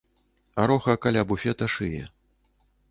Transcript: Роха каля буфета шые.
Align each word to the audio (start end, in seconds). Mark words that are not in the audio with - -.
Роха 0.67 0.95
каля 1.03 1.23
буфета 1.29 1.67
шые. 1.75 2.03